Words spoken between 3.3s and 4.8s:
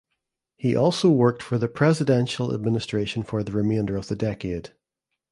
the remainder of the decade.